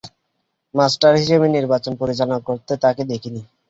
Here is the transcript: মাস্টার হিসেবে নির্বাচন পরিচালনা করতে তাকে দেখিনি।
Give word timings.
মাস্টার 0.75 1.13
হিসেবে 1.15 1.47
নির্বাচন 1.49 1.93
পরিচালনা 2.01 2.39
করতে 2.47 2.73
তাকে 2.83 3.01
দেখিনি। 3.11 3.41